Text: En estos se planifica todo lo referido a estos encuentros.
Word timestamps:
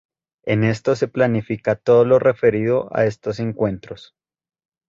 En 0.47 0.63
estos 0.63 0.97
se 0.97 1.07
planifica 1.07 1.75
todo 1.75 2.05
lo 2.05 2.17
referido 2.17 2.89
a 2.97 3.05
estos 3.05 3.39
encuentros. 3.39 4.15